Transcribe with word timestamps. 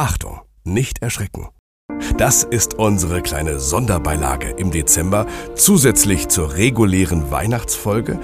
Achtung, 0.00 0.40
nicht 0.64 1.02
erschrecken. 1.02 1.48
Das 2.16 2.42
ist 2.42 2.72
unsere 2.72 3.20
kleine 3.20 3.60
Sonderbeilage 3.60 4.48
im 4.48 4.70
Dezember, 4.70 5.26
zusätzlich 5.56 6.28
zur 6.28 6.54
regulären 6.54 7.30
Weihnachtsfolge. 7.30 8.18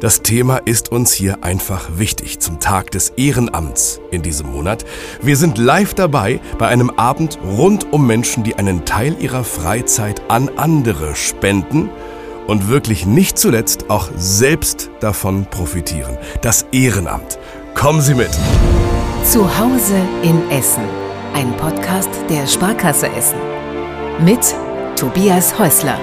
Das 0.00 0.22
Thema 0.22 0.56
ist 0.56 0.90
uns 0.90 1.12
hier 1.12 1.44
einfach 1.44 1.88
wichtig 1.98 2.40
zum 2.40 2.58
Tag 2.58 2.90
des 2.90 3.10
Ehrenamts 3.10 4.00
in 4.10 4.22
diesem 4.22 4.50
Monat. 4.50 4.84
Wir 5.22 5.36
sind 5.36 5.56
live 5.56 5.94
dabei 5.94 6.40
bei 6.58 6.66
einem 6.66 6.90
Abend 6.90 7.38
rund 7.44 7.92
um 7.92 8.08
Menschen, 8.08 8.42
die 8.42 8.56
einen 8.56 8.84
Teil 8.84 9.14
ihrer 9.20 9.44
Freizeit 9.44 10.22
an 10.26 10.50
andere 10.56 11.14
spenden 11.14 11.90
und 12.48 12.68
wirklich 12.68 13.06
nicht 13.06 13.38
zuletzt 13.38 13.88
auch 13.88 14.08
selbst 14.16 14.90
davon 14.98 15.46
profitieren. 15.46 16.18
Das 16.42 16.66
Ehrenamt. 16.72 17.38
Kommen 17.74 18.00
Sie 18.00 18.16
mit. 18.16 18.36
Zu 19.24 19.46
Hause 19.60 19.94
in 20.24 20.50
Essen. 20.50 20.99
Ein 21.32 21.56
Podcast 21.56 22.10
der 22.28 22.46
Sparkasse 22.46 23.08
Essen. 23.08 23.38
Mit 24.24 24.54
Tobias 24.96 25.58
Häusler. 25.58 25.98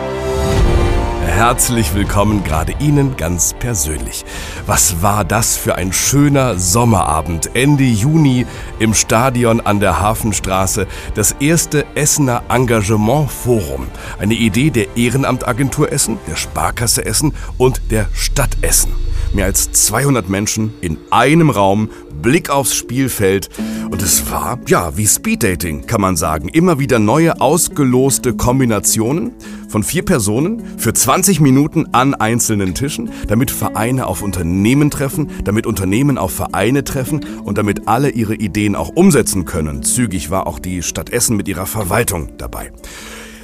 Herzlich 1.26 1.94
willkommen 1.94 2.44
gerade 2.44 2.74
Ihnen 2.80 3.18
ganz 3.18 3.54
persönlich. 3.54 4.26
Was 4.66 5.02
war 5.02 5.26
das 5.26 5.58
für 5.58 5.76
ein 5.76 5.92
schöner 5.92 6.58
Sommerabend 6.58 7.52
Ende 7.56 7.84
Juni 7.84 8.48
im 8.80 8.94
Stadion 8.94 9.60
an 9.60 9.80
der 9.80 10.00
Hafenstraße, 10.00 10.88
das 11.14 11.34
erste 11.34 11.86
Essener 11.94 12.44
Engagement 12.50 13.30
Forum, 13.30 13.88
eine 14.20 14.34
Idee 14.34 14.72
der 14.72 14.96
Ehrenamtagentur 14.96 15.92
Essen, 15.92 16.18
der 16.28 16.38
Sparkasse 16.38 17.06
Essen 17.06 17.36
und 17.58 17.82
der 17.92 18.08
Stadt 18.14 18.58
Essen. 18.62 19.07
Mehr 19.34 19.46
als 19.46 19.72
200 19.72 20.30
Menschen 20.30 20.74
in 20.82 20.98
einem 21.12 21.50
Raum, 21.50 21.90
Blick 22.22 22.50
aufs 22.50 22.76
Spielfeld 22.76 23.50
und 23.92 24.02
es 24.02 24.32
war, 24.32 24.60
ja, 24.68 24.98
wie 24.98 25.08
Speeddating, 25.08 25.86
kann 25.86 26.02
man 26.02 26.16
sagen. 26.18 26.50
Immer 26.50 26.80
wieder 26.80 27.00
neue 27.00 27.40
ausgeloste 27.40 28.36
Kombinationen 28.36 29.34
von 29.70 29.84
vier 29.84 30.04
Personen 30.04 30.64
für 30.78 30.94
20 30.94 31.40
Minuten 31.40 31.88
an 31.94 32.16
einzelnen 32.16 32.74
Tischen, 32.74 33.12
damit 33.28 33.52
Vereine 33.52 34.08
auf 34.08 34.22
Unternehmen 34.22 34.90
treffen, 34.90 35.30
damit 35.44 35.66
Unternehmen 35.66 36.18
auf 36.18 36.32
Vereine 36.34 36.84
treffen 36.84 37.26
und 37.44 37.58
damit 37.58 37.88
alle 37.88 38.10
ihre 38.10 38.36
Ideen 38.36 38.76
auch 38.76 38.90
umsetzen 38.90 39.46
können. 39.46 39.84
Zügig 39.84 40.30
war 40.30 40.48
auch 40.48 40.60
die 40.60 40.82
Stadt 40.82 41.12
Essen 41.12 41.38
mit 41.38 41.48
ihrer 41.48 41.66
Verwaltung 41.66 42.38
dabei. 42.38 42.72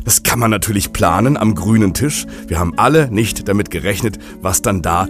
Das 0.05 0.23
kann 0.23 0.39
man 0.39 0.51
natürlich 0.51 0.91
planen 0.91 1.37
am 1.37 1.55
grünen 1.55 1.93
Tisch. 1.93 2.25
Wir 2.47 2.59
haben 2.59 2.73
alle 2.77 3.09
nicht 3.09 3.47
damit 3.47 3.71
gerechnet, 3.71 4.19
was 4.41 4.61
dann 4.61 4.81
da 4.81 5.07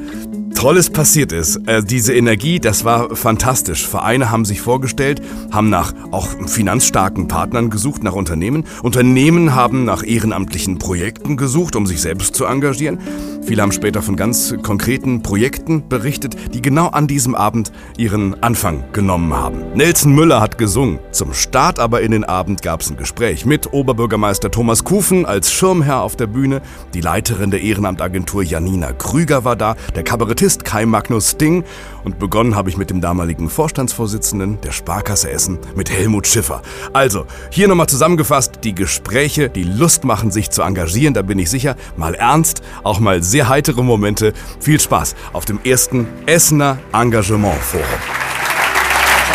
Tolles 0.64 0.90
passiert 0.90 1.34
ist. 1.34 1.58
Äh, 1.68 1.84
diese 1.84 2.14
Energie, 2.14 2.58
das 2.58 2.86
war 2.86 3.18
fantastisch. 3.18 3.86
Vereine 3.86 4.32
haben 4.32 4.46
sich 4.46 4.62
vorgestellt, 4.62 5.22
haben 5.52 5.70
nach 5.70 5.94
auch 6.12 6.30
finanzstarken 6.48 7.28
Partnern 7.28 7.70
gesucht, 7.70 8.02
nach 8.02 8.14
Unternehmen. 8.14 8.64
Unternehmen 8.82 9.56
haben 9.56 9.84
nach 9.84 10.06
ehrenamtlichen 10.08 10.78
Projekten 10.78 11.36
gesucht, 11.36 11.76
um 11.76 11.86
sich 11.86 12.00
selbst 12.00 12.36
zu 12.36 12.46
engagieren. 12.46 13.00
Viele 13.42 13.62
haben 13.62 13.74
später 13.74 14.02
von 14.02 14.16
ganz 14.16 14.56
konkreten 14.64 15.22
Projekten 15.22 15.90
berichtet, 15.90 16.38
die 16.54 16.62
genau 16.62 16.88
an 16.88 17.08
diesem 17.08 17.36
Abend 17.36 17.74
ihren 17.98 18.42
Anfang 18.42 18.86
genommen 18.94 19.34
haben. 19.34 19.74
Nelson 19.74 20.16
Müller 20.16 20.40
hat 20.40 20.58
gesungen. 20.58 21.00
Zum 21.12 21.34
Start 21.34 21.78
aber 21.78 22.00
in 22.00 22.12
den 22.12 22.24
Abend 22.24 22.62
gab 22.62 22.80
es 22.80 22.90
ein 22.90 22.96
Gespräch 22.96 23.46
mit 23.46 23.74
Oberbürgermeister 23.74 24.50
Thomas 24.50 24.86
Kufen 24.86 25.26
als 25.26 25.52
Schirmherr 25.52 26.04
auf 26.04 26.16
der 26.16 26.28
Bühne. 26.28 26.62
Die 26.94 27.02
Leiterin 27.02 27.52
der 27.52 27.60
Ehrenamtagentur 27.60 28.44
Janina 28.44 28.94
Krüger 28.94 29.44
war 29.44 29.58
da, 29.58 29.76
der 29.94 30.04
Kabarettist 30.04 30.53
Kai 30.60 30.86
Magnus 30.86 31.32
Sting 31.32 31.64
und 32.04 32.20
begonnen 32.20 32.56
habe 32.56 32.70
ich 32.70 32.78
mit 32.78 32.90
dem 32.90 33.02
damaligen 33.02 33.50
Vorstandsvorsitzenden 33.50 34.62
der 34.62 34.72
Sparkasse 34.72 35.32
Essen, 35.32 35.60
mit 35.76 35.90
Helmut 35.90 36.28
Schiffer. 36.28 36.62
Also, 36.94 37.26
hier 37.50 37.68
nochmal 37.68 37.88
zusammengefasst, 37.88 38.60
die 38.64 38.76
Gespräche, 38.76 39.50
die 39.50 39.64
Lust 39.64 40.04
machen, 40.04 40.32
sich 40.32 40.50
zu 40.50 40.62
engagieren, 40.62 41.14
da 41.14 41.22
bin 41.22 41.40
ich 41.40 41.50
sicher, 41.50 41.76
mal 41.98 42.16
ernst, 42.16 42.62
auch 42.84 43.00
mal 43.00 43.24
sehr 43.24 43.50
heitere 43.50 43.84
Momente. 43.84 44.34
Viel 44.60 44.80
Spaß 44.80 45.16
auf 45.34 45.46
dem 45.46 45.60
ersten 45.64 46.08
Essener 46.26 46.78
Engagement 46.94 47.62
Forum. 47.62 47.86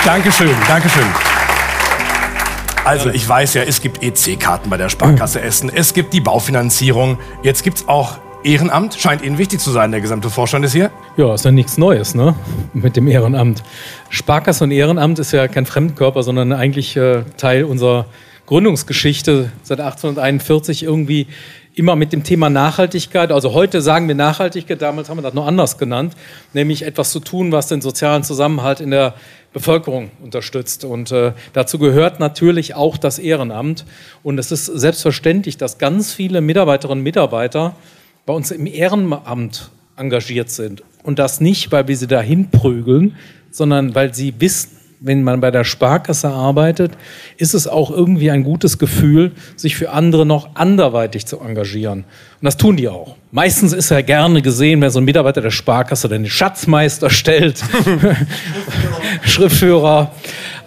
Dankeschön, 0.04 0.54
Dankeschön. 0.66 1.06
Also 2.84 3.10
ich 3.10 3.28
weiß 3.28 3.52
ja, 3.54 3.62
es 3.64 3.82
gibt 3.82 4.02
EC-Karten 4.02 4.70
bei 4.70 4.78
der 4.78 4.88
Sparkasse 4.88 5.42
Essen, 5.42 5.70
es 5.74 5.92
gibt 5.92 6.14
die 6.14 6.22
Baufinanzierung, 6.22 7.18
jetzt 7.42 7.62
gibt 7.62 7.78
es 7.78 7.88
auch 7.88 8.18
Ehrenamt, 8.44 8.94
scheint 8.94 9.22
Ihnen 9.22 9.37
wichtig 9.37 9.59
zu 9.59 9.72
sein, 9.72 9.91
der 9.91 10.00
gesamte 10.00 10.31
Vorstand 10.31 10.65
ist 10.65 10.72
hier. 10.72 10.93
Ja, 11.16 11.34
ist 11.34 11.44
ja 11.44 11.50
nichts 11.50 11.76
Neues, 11.76 12.15
ne? 12.15 12.37
Mit 12.72 12.97
dem 12.97 13.09
Ehrenamt. 13.09 13.65
Sparkasse 14.10 14.62
und 14.62 14.71
Ehrenamt 14.71 15.19
ist 15.19 15.32
ja 15.32 15.49
kein 15.49 15.66
Fremdkörper, 15.66 16.22
sondern 16.22 16.53
eigentlich 16.53 16.97
äh, 16.97 17.25
Teil 17.37 17.65
unserer 17.65 18.06
Gründungsgeschichte 18.47 19.50
seit 19.62 19.81
1841 19.81 20.84
irgendwie 20.84 21.26
immer 21.75 21.97
mit 21.97 22.12
dem 22.12 22.22
Thema 22.22 22.49
Nachhaltigkeit, 22.49 23.31
also 23.31 23.53
heute 23.54 23.82
sagen 23.82 24.09
wir 24.09 24.15
Nachhaltigkeit, 24.15 24.82
damals 24.82 25.09
haben 25.09 25.19
wir 25.19 25.22
das 25.22 25.34
noch 25.34 25.47
anders 25.47 25.78
genannt, 25.78 26.15
nämlich 26.53 26.82
etwas 26.82 27.10
zu 27.10 27.20
tun, 27.20 27.53
was 27.53 27.69
den 27.69 27.81
sozialen 27.81 28.25
Zusammenhalt 28.25 28.81
in 28.81 28.91
der 28.91 29.15
Bevölkerung 29.53 30.10
unterstützt. 30.22 30.84
Und 30.84 31.12
äh, 31.12 31.32
dazu 31.53 31.78
gehört 31.78 32.20
natürlich 32.20 32.75
auch 32.75 32.97
das 32.97 33.19
Ehrenamt. 33.19 33.84
Und 34.22 34.38
es 34.38 34.50
ist 34.50 34.66
selbstverständlich, 34.66 35.56
dass 35.56 35.78
ganz 35.78 36.12
viele 36.12 36.41
Mitarbeiterinnen 36.41 37.00
und 37.00 37.05
Mitarbeiter 37.05 37.75
bei 38.28 38.34
uns 38.34 38.50
im 38.50 38.66
Ehrenamt 38.66 39.70
engagiert 39.96 40.50
sind. 40.50 40.82
Und 41.02 41.18
das 41.18 41.40
nicht, 41.40 41.72
weil 41.72 41.88
wir 41.88 41.96
sie 41.96 42.06
dahin 42.06 42.50
prügeln, 42.50 43.16
sondern 43.50 43.94
weil 43.94 44.12
sie 44.12 44.34
wissen, 44.38 44.72
wenn 45.00 45.22
man 45.22 45.40
bei 45.40 45.50
der 45.50 45.64
Sparkasse 45.64 46.28
arbeitet, 46.28 46.92
ist 47.38 47.54
es 47.54 47.66
auch 47.66 47.90
irgendwie 47.90 48.30
ein 48.30 48.44
gutes 48.44 48.76
Gefühl, 48.76 49.32
sich 49.56 49.76
für 49.76 49.92
andere 49.92 50.26
noch 50.26 50.56
anderweitig 50.56 51.24
zu 51.24 51.40
engagieren. 51.40 52.00
Und 52.00 52.44
das 52.44 52.58
tun 52.58 52.76
die 52.76 52.90
auch. 52.90 53.16
Meistens 53.30 53.72
ist 53.72 53.90
ja 53.90 54.02
gerne 54.02 54.42
gesehen, 54.42 54.82
wenn 54.82 54.90
so 54.90 55.00
ein 55.00 55.06
Mitarbeiter 55.06 55.40
der 55.40 55.50
Sparkasse 55.50 56.10
den 56.10 56.26
Schatzmeister 56.26 57.08
stellt, 57.08 57.64
Schriftführer. 59.22 60.12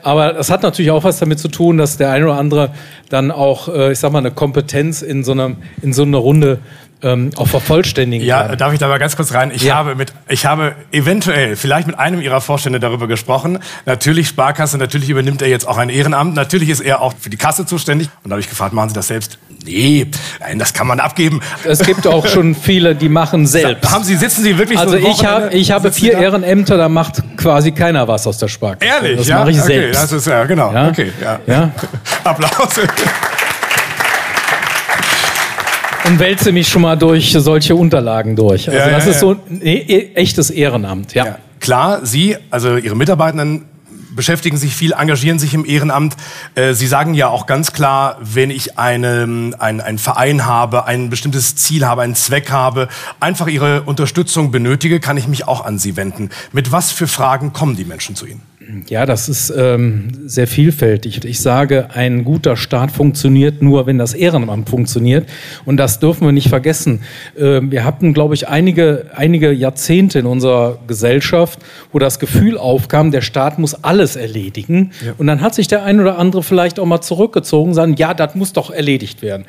Aber 0.01 0.33
das 0.33 0.49
hat 0.49 0.63
natürlich 0.63 0.89
auch 0.89 1.03
was 1.03 1.19
damit 1.19 1.38
zu 1.38 1.47
tun, 1.47 1.78
dass 1.78 1.97
der 1.97 2.09
eine 2.09 2.25
oder 2.25 2.38
andere 2.38 2.72
dann 3.09 3.29
auch, 3.29 3.67
äh, 3.67 3.91
ich 3.91 3.99
sag 3.99 4.11
mal, 4.11 4.17
eine 4.17 4.31
Kompetenz 4.31 5.03
in 5.03 5.23
so 5.23 5.33
einer, 5.33 5.51
in 5.83 5.93
so 5.93 6.01
einer 6.01 6.17
Runde 6.17 6.57
ähm, 7.03 7.31
auch 7.35 7.47
vervollständigen 7.47 8.25
ja, 8.25 8.44
kann. 8.44 8.57
darf 8.57 8.73
ich 8.73 8.79
da 8.79 8.88
mal 8.88 9.00
ganz 9.00 9.16
kurz 9.16 9.34
rein? 9.34 9.51
Ich, 9.53 9.63
ja. 9.63 9.75
habe 9.75 9.95
mit, 9.95 10.13
ich 10.28 10.45
habe 10.45 10.75
eventuell, 10.91 11.56
vielleicht 11.56 11.88
mit 11.88 11.97
einem 11.97 12.22
Ihrer 12.22 12.41
Vorstände 12.41 12.79
darüber 12.79 13.07
gesprochen. 13.07 13.59
Natürlich 13.85 14.28
Sparkasse, 14.28 14.78
natürlich 14.78 15.09
übernimmt 15.09 15.41
er 15.41 15.47
jetzt 15.47 15.67
auch 15.67 15.78
ein 15.78 15.90
Ehrenamt. 15.90 16.35
Natürlich 16.35 16.69
ist 16.69 16.81
er 16.81 17.01
auch 17.01 17.13
für 17.19 17.29
die 17.29 17.38
Kasse 17.38 17.66
zuständig. 17.66 18.09
Und 18.23 18.29
da 18.29 18.34
habe 18.34 18.41
ich 18.41 18.50
gefragt, 18.50 18.73
machen 18.73 18.90
Sie 18.90 18.95
das 18.95 19.07
selbst? 19.07 19.40
Nee, 19.66 20.07
nein, 20.40 20.59
das 20.59 20.73
kann 20.73 20.88
man 20.88 21.00
abgeben. 21.00 21.41
Es 21.63 21.79
gibt 21.79 22.07
auch 22.07 22.28
schon 22.28 22.56
viele, 22.61 22.95
die 22.95 23.09
machen 23.09 23.47
selbst. 23.47 23.91
Haben 23.91 24.03
Sie, 24.03 24.16
sitzen 24.16 24.44
Sie 24.44 24.57
wirklich 24.57 24.79
Also 24.79 24.97
so 24.97 25.07
ich, 25.07 25.25
hab, 25.25 25.53
ich 25.53 25.72
habe 25.72 25.91
vier 25.91 26.13
Ehrenämter, 26.17 26.78
da 26.78 26.90
macht 26.90 27.22
quasi 27.38 27.72
keiner 27.72 28.07
was 28.07 28.25
aus 28.28 28.38
der 28.38 28.47
Sparkasse. 28.47 28.91
Ehrlich? 28.91 29.17
Das 29.17 29.28
ja? 29.28 29.40
mache 29.40 29.51
ich 29.51 29.59
okay, 29.59 29.67
selbst. 29.67 30.03
Das 30.03 30.11
ist, 30.11 30.28
ja, 30.28 30.44
genau. 30.45 30.73
Ja? 30.73 30.88
Okay, 30.88 31.11
ja. 31.22 31.40
ja? 31.47 31.72
Applaus 32.23 32.79
und 36.06 36.19
wälze 36.19 36.51
mich 36.51 36.67
schon 36.67 36.81
mal 36.81 36.97
durch 36.97 37.31
solche 37.31 37.75
Unterlagen 37.75 38.35
durch. 38.35 38.67
Also 38.67 38.79
ja, 38.79 38.89
das 38.89 39.06
ja, 39.06 39.12
ist 39.12 39.19
so 39.19 39.31
ein 39.31 39.62
e 39.62 40.12
echtes 40.16 40.50
Ehrenamt, 40.50 41.13
ja. 41.13 41.38
Klar, 41.59 42.06
Sie, 42.06 42.38
also 42.50 42.78
Ihre 42.78 42.95
Mitarbeitenden 42.95 43.66
beschäftigen 44.16 44.57
sich 44.57 44.75
viel, 44.75 44.94
engagieren 44.94 45.40
sich 45.40 45.53
im 45.53 45.66
Ehrenamt. 45.66 46.16
Äh, 46.56 46.73
Sie 46.73 46.88
sagen 46.88 47.13
ja 47.13 47.28
auch 47.28 47.45
ganz 47.45 47.72
klar, 47.72 48.17
wenn 48.22 48.50
ich 48.50 48.78
eine, 48.78 49.53
ein, 49.59 49.81
einen 49.81 49.97
Verein 49.97 50.45
habe, 50.45 50.85
ein 50.85 51.09
bestimmtes 51.09 51.56
Ziel 51.56 51.85
habe, 51.85 52.01
einen 52.01 52.16
Zweck 52.16 52.51
habe, 52.51 52.88
einfach 53.19 53.47
Ihre 53.47 53.84
Unterstützung 53.84 54.51
benötige, 54.51 55.00
kann 55.00 55.17
ich 55.17 55.28
mich 55.28 55.47
auch 55.47 55.66
an 55.66 55.79
Sie 55.79 55.95
wenden. 55.95 56.29
Mit 56.51 56.72
was 56.72 56.91
für 56.91 57.07
Fragen 57.07 57.53
kommen 57.53 57.75
die 57.75 57.85
Menschen 57.85 58.16
zu 58.16 58.25
Ihnen? 58.25 58.41
Ja, 58.90 59.06
das 59.06 59.30
ist 59.30 59.54
ähm, 59.56 60.09
sehr 60.26 60.48
vielfältig. 60.48 61.24
Ich 61.26 61.42
sage, 61.42 61.90
ein 61.94 62.24
guter 62.24 62.56
Staat 62.56 62.91
funktioniert 62.91 63.62
nur, 63.62 63.85
wenn 63.85 63.97
das 63.97 64.14
Ehrenamt 64.14 64.70
funktioniert. 64.70 65.28
Und 65.66 65.78
das 65.78 66.00
dürfen 66.00 66.26
wir 66.26 66.32
nicht 66.32 66.50
vergessen. 66.50 67.02
Äh, 67.38 67.62
wir 67.64 67.84
hatten, 67.84 68.14
glaube 68.14 68.34
ich, 68.34 68.47
einige, 68.47 69.08
einige 69.16 69.52
Jahrzehnte 69.52 70.20
in 70.20 70.26
unserer 70.26 70.79
Gesellschaft, 70.88 71.59
wo 71.91 72.00
das 72.00 72.20
Gefühl 72.20 72.58
aufkam, 72.58 73.12
der 73.12 73.22
Staat 73.22 73.59
muss 73.59 73.84
alles 73.84 74.16
erledigen. 74.16 74.91
Ja. 75.06 75.14
Und 75.17 75.28
dann 75.28 75.41
hat 75.41 75.56
sich 75.56 75.67
der 75.67 75.84
ein 75.84 76.00
oder 76.00 76.17
andere 76.17 76.44
vielleicht 76.44 76.79
auch 76.79 76.85
mal 76.85 77.02
zurückgezogen, 77.02 77.74
sagen, 77.74 77.96
ja, 77.97 78.14
das 78.14 78.35
muss 78.35 78.53
doch 78.53 78.72
erledigt 78.72 79.22
werden. 79.22 79.46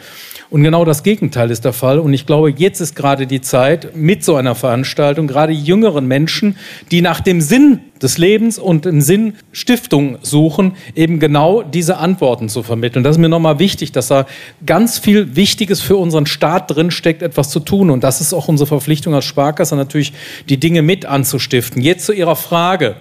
Und 0.52 0.64
genau 0.64 0.84
das 0.84 1.02
Gegenteil 1.02 1.50
ist 1.50 1.64
der 1.64 1.72
Fall. 1.72 1.98
Und 1.98 2.12
ich 2.12 2.26
glaube, 2.26 2.50
jetzt 2.50 2.82
ist 2.82 2.94
gerade 2.94 3.26
die 3.26 3.40
Zeit 3.40 3.96
mit 3.96 4.22
so 4.22 4.36
einer 4.36 4.54
Veranstaltung, 4.54 5.26
gerade 5.26 5.50
jüngeren 5.50 6.06
Menschen, 6.06 6.58
die 6.90 7.00
nach 7.00 7.20
dem 7.20 7.40
Sinn 7.40 7.80
des 8.02 8.18
Lebens 8.18 8.58
und 8.58 8.84
im 8.84 9.00
Sinn 9.00 9.32
Stiftung 9.52 10.18
suchen, 10.20 10.76
eben 10.94 11.20
genau 11.20 11.62
diese 11.62 11.96
Antworten 11.96 12.50
zu 12.50 12.62
vermitteln. 12.62 13.02
Das 13.02 13.16
ist 13.16 13.20
mir 13.20 13.30
nochmal 13.30 13.60
wichtig, 13.60 13.92
dass 13.92 14.08
da 14.08 14.26
ganz 14.66 14.98
viel 14.98 15.36
Wichtiges 15.36 15.80
für 15.80 15.96
unseren 15.96 16.26
Staat 16.26 16.70
drinsteckt, 16.70 17.22
etwas 17.22 17.48
zu 17.48 17.60
tun. 17.60 17.88
Und 17.88 18.04
das 18.04 18.20
ist 18.20 18.34
auch 18.34 18.46
unsere 18.46 18.66
Verpflichtung 18.66 19.14
als 19.14 19.24
Sparkasse, 19.24 19.74
natürlich 19.74 20.12
die 20.50 20.60
Dinge 20.60 20.82
mit 20.82 21.06
anzustiften. 21.06 21.80
Jetzt 21.80 22.04
zu 22.04 22.12
Ihrer 22.12 22.36
Frage. 22.36 22.96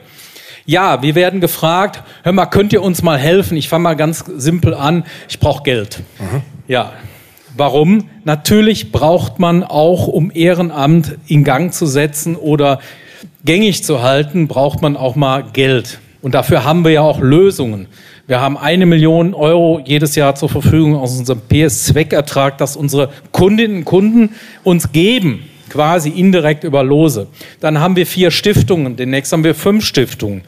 Ja, 0.65 1.01
wir 1.01 1.15
werden 1.15 1.41
gefragt, 1.41 2.01
hör 2.23 2.31
mal, 2.31 2.45
könnt 2.45 2.71
ihr 2.71 2.81
uns 2.81 3.01
mal 3.01 3.17
helfen? 3.17 3.57
Ich 3.57 3.67
fange 3.67 3.83
mal 3.83 3.95
ganz 3.95 4.23
simpel 4.37 4.73
an, 4.73 5.03
ich 5.27 5.39
brauche 5.39 5.63
Geld. 5.63 5.99
Mhm. 6.17 6.43
Ja, 6.69 6.93
warum? 7.55 8.09
Natürlich 8.23 8.91
braucht 8.91 9.39
man 9.39 9.63
auch, 9.63 10.07
um 10.07 10.31
Ehrenamt 10.33 11.17
in 11.27 11.43
Gang 11.43 11.73
zu 11.73 11.85
setzen 11.85 12.35
oder 12.35 12.79
gängig 13.45 13.83
zu 13.83 14.01
halten, 14.01 14.47
braucht 14.47 14.81
man 14.81 14.97
auch 14.97 15.15
mal 15.15 15.43
Geld. 15.53 15.99
Und 16.21 16.35
dafür 16.35 16.63
haben 16.63 16.83
wir 16.83 16.91
ja 16.91 17.01
auch 17.01 17.19
Lösungen. 17.19 17.87
Wir 18.27 18.39
haben 18.39 18.57
eine 18.57 18.85
Million 18.85 19.33
Euro 19.33 19.81
jedes 19.83 20.15
Jahr 20.15 20.35
zur 20.35 20.49
Verfügung 20.49 20.95
aus 20.95 21.17
unserem 21.17 21.41
PS-Zweckertrag, 21.49 22.57
das 22.57 22.75
unsere 22.75 23.09
Kundinnen 23.31 23.77
und 23.79 23.85
Kunden 23.85 24.29
uns 24.63 24.91
geben, 24.91 25.49
quasi 25.69 26.09
indirekt 26.09 26.63
über 26.63 26.83
Lose. 26.83 27.27
Dann 27.59 27.79
haben 27.79 27.95
wir 27.95 28.05
vier 28.05 28.31
Stiftungen, 28.31 28.95
demnächst 28.95 29.33
haben 29.33 29.43
wir 29.43 29.55
fünf 29.55 29.83
Stiftungen. 29.83 30.43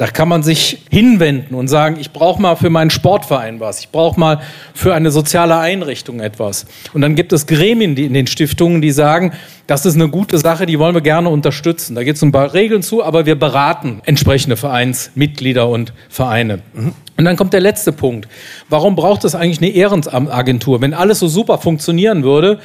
Da 0.00 0.06
kann 0.06 0.30
man 0.30 0.42
sich 0.42 0.78
hinwenden 0.88 1.54
und 1.54 1.68
sagen, 1.68 1.98
ich 2.00 2.10
brauche 2.10 2.40
mal 2.40 2.56
für 2.56 2.70
meinen 2.70 2.88
Sportverein 2.88 3.60
was, 3.60 3.80
ich 3.80 3.90
brauche 3.90 4.18
mal 4.18 4.40
für 4.72 4.94
eine 4.94 5.10
soziale 5.10 5.58
Einrichtung 5.58 6.20
etwas. 6.20 6.64
Und 6.94 7.02
dann 7.02 7.16
gibt 7.16 7.34
es 7.34 7.46
Gremien 7.46 7.94
die 7.94 8.06
in 8.06 8.14
den 8.14 8.26
Stiftungen, 8.26 8.80
die 8.80 8.92
sagen, 8.92 9.32
das 9.66 9.84
ist 9.84 9.96
eine 9.96 10.08
gute 10.08 10.38
Sache, 10.38 10.64
die 10.64 10.78
wollen 10.78 10.94
wir 10.94 11.02
gerne 11.02 11.28
unterstützen. 11.28 11.94
Da 11.94 12.02
gibt 12.02 12.16
es 12.16 12.22
ein 12.22 12.32
paar 12.32 12.54
Regeln 12.54 12.82
zu, 12.82 13.04
aber 13.04 13.26
wir 13.26 13.38
beraten 13.38 14.00
entsprechende 14.06 14.56
Vereinsmitglieder 14.56 15.68
und 15.68 15.92
Vereine. 16.08 16.60
Mhm. 16.72 16.94
Und 17.18 17.26
dann 17.26 17.36
kommt 17.36 17.52
der 17.52 17.60
letzte 17.60 17.92
Punkt. 17.92 18.26
Warum 18.70 18.96
braucht 18.96 19.24
es 19.24 19.34
eigentlich 19.34 19.58
eine 19.58 19.68
Ehrenamtagentur? 19.68 20.80
Wenn 20.80 20.94
alles 20.94 21.18
so 21.18 21.28
super 21.28 21.58
funktionieren 21.58 22.24
würde 22.24 22.58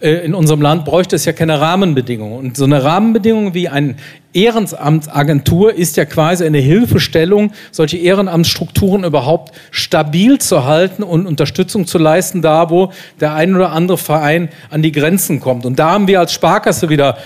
äh, 0.00 0.10
in 0.10 0.34
unserem 0.34 0.60
Land, 0.60 0.84
bräuchte 0.84 1.16
es 1.16 1.24
ja 1.24 1.32
keine 1.32 1.58
Rahmenbedingungen. 1.58 2.36
Und 2.36 2.56
so 2.58 2.66
eine 2.66 2.84
Rahmenbedingung 2.84 3.54
wie 3.54 3.70
ein 3.70 3.96
Ehrenamtsagentur 4.32 5.74
ist 5.74 5.96
ja 5.96 6.04
quasi 6.04 6.44
eine 6.44 6.58
Hilfestellung, 6.58 7.52
solche 7.70 7.98
Ehrenamtsstrukturen 7.98 9.04
überhaupt 9.04 9.54
stabil 9.70 10.38
zu 10.38 10.64
halten 10.64 11.02
und 11.02 11.26
Unterstützung 11.26 11.86
zu 11.86 11.98
leisten, 11.98 12.42
da 12.42 12.70
wo 12.70 12.92
der 13.20 13.34
ein 13.34 13.54
oder 13.54 13.72
andere 13.72 13.98
Verein 13.98 14.48
an 14.70 14.82
die 14.82 14.92
Grenzen 14.92 15.40
kommt. 15.40 15.66
Und 15.66 15.78
da 15.78 15.90
haben 15.90 16.06
wir 16.06 16.20
als 16.20 16.32
Sparkasse 16.32 16.88
wieder 16.88 17.18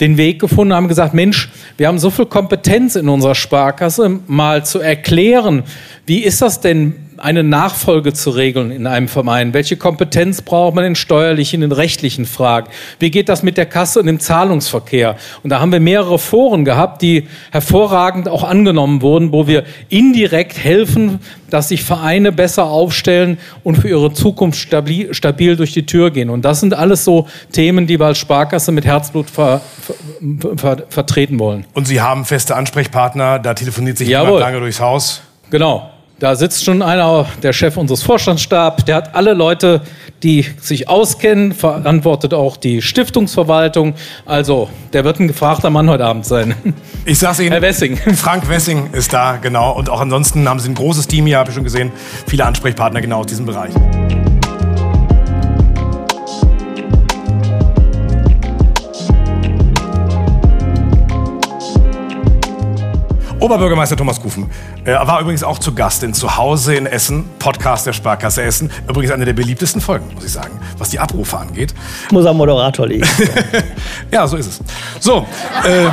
den 0.00 0.16
Weg 0.16 0.40
gefunden, 0.40 0.74
haben 0.74 0.88
gesagt, 0.88 1.14
Mensch, 1.14 1.50
wir 1.76 1.88
haben 1.88 1.98
so 1.98 2.10
viel 2.10 2.26
Kompetenz 2.26 2.96
in 2.96 3.08
unserer 3.08 3.34
Sparkasse, 3.34 4.20
mal 4.26 4.64
zu 4.64 4.78
erklären, 4.78 5.64
wie 6.06 6.18
ist 6.20 6.42
das 6.42 6.60
denn 6.60 6.94
eine 7.22 7.44
Nachfolge 7.44 8.12
zu 8.12 8.30
regeln 8.30 8.70
in 8.70 8.86
einem 8.86 9.08
Verein? 9.08 9.54
Welche 9.54 9.76
Kompetenz 9.76 10.42
braucht 10.42 10.74
man 10.74 10.84
in 10.84 10.94
steuerlichen, 10.96 11.62
in 11.62 11.70
rechtlichen 11.70 12.26
Fragen? 12.26 12.68
Wie 12.98 13.10
geht 13.10 13.28
das 13.28 13.42
mit 13.42 13.56
der 13.56 13.66
Kasse 13.66 14.00
und 14.00 14.06
dem 14.06 14.18
Zahlungsverkehr? 14.18 15.16
Und 15.42 15.50
da 15.50 15.60
haben 15.60 15.70
wir 15.70 15.80
mehrere 15.80 16.18
Foren 16.18 16.64
gehabt, 16.64 17.00
die 17.00 17.28
hervorragend 17.52 18.28
auch 18.28 18.42
angenommen 18.42 19.02
wurden, 19.02 19.32
wo 19.32 19.46
wir 19.46 19.64
indirekt 19.88 20.58
helfen, 20.58 21.20
dass 21.48 21.68
sich 21.68 21.84
Vereine 21.84 22.32
besser 22.32 22.64
aufstellen 22.64 23.38
und 23.62 23.76
für 23.76 23.88
ihre 23.88 24.12
Zukunft 24.12 24.58
stabil, 24.58 25.14
stabil 25.14 25.56
durch 25.56 25.72
die 25.72 25.86
Tür 25.86 26.10
gehen. 26.10 26.28
Und 26.28 26.44
das 26.44 26.60
sind 26.60 26.74
alles 26.74 27.04
so 27.04 27.28
Themen, 27.52 27.86
die 27.86 28.00
wir 28.00 28.06
als 28.06 28.18
Sparkasse 28.18 28.72
mit 28.72 28.84
Herzblut 28.84 29.30
ver, 29.30 29.60
ver, 30.40 30.56
ver, 30.56 30.76
vertreten 30.88 31.38
wollen. 31.38 31.66
Und 31.74 31.86
Sie 31.86 32.00
haben 32.00 32.24
feste 32.24 32.56
Ansprechpartner, 32.56 33.38
da 33.38 33.54
telefoniert 33.54 33.98
sich 33.98 34.08
Jawohl. 34.08 34.26
jemand 34.26 34.40
lange 34.40 34.60
durchs 34.60 34.80
Haus? 34.80 35.22
Genau. 35.50 35.91
Da 36.22 36.36
sitzt 36.36 36.64
schon 36.64 36.82
einer, 36.82 37.26
der 37.42 37.52
Chef 37.52 37.76
unseres 37.76 38.04
Vorstandsstabs, 38.04 38.84
der 38.84 38.94
hat 38.94 39.16
alle 39.16 39.34
Leute, 39.34 39.80
die 40.22 40.46
sich 40.60 40.88
auskennen, 40.88 41.50
verantwortet 41.50 42.32
auch 42.32 42.56
die 42.56 42.80
Stiftungsverwaltung. 42.80 43.94
Also, 44.24 44.70
der 44.92 45.02
wird 45.02 45.18
ein 45.18 45.26
gefragter 45.26 45.68
Mann 45.70 45.90
heute 45.90 46.04
Abend 46.04 46.24
sein. 46.24 46.54
Ich 47.04 47.18
sag's 47.18 47.40
Ihnen. 47.40 47.50
Herr 47.50 47.62
Wessing. 47.62 47.96
Frank 47.96 48.48
Wessing 48.48 48.90
ist 48.92 49.12
da, 49.12 49.38
genau. 49.38 49.72
Und 49.72 49.90
auch 49.90 50.00
ansonsten 50.00 50.48
haben 50.48 50.60
Sie 50.60 50.70
ein 50.70 50.76
großes 50.76 51.08
Team 51.08 51.26
hier, 51.26 51.38
habe 51.38 51.50
ich 51.50 51.56
schon 51.56 51.64
gesehen. 51.64 51.90
Viele 52.28 52.46
Ansprechpartner 52.46 53.00
genau 53.00 53.18
aus 53.18 53.26
diesem 53.26 53.44
Bereich. 53.44 53.72
Oberbürgermeister 63.42 63.96
Thomas 63.96 64.20
Kufen 64.20 64.48
äh, 64.84 64.92
war 64.92 65.20
übrigens 65.20 65.42
auch 65.42 65.58
zu 65.58 65.74
Gast 65.74 66.04
in 66.04 66.14
Zuhause 66.14 66.76
in 66.76 66.86
Essen, 66.86 67.24
Podcast 67.40 67.84
der 67.88 67.92
Sparkasse 67.92 68.40
Essen. 68.40 68.70
Übrigens 68.88 69.10
eine 69.10 69.24
der 69.24 69.32
beliebtesten 69.32 69.80
Folgen, 69.80 70.14
muss 70.14 70.24
ich 70.24 70.30
sagen, 70.30 70.60
was 70.78 70.90
die 70.90 71.00
Abrufe 71.00 71.36
angeht. 71.36 71.74
Muss 72.12 72.24
am 72.24 72.36
Moderator 72.36 72.86
liegen. 72.86 73.04
ja, 74.12 74.28
so 74.28 74.36
ist 74.36 74.46
es. 74.46 74.60
So, 75.00 75.26
äh, 75.64 75.88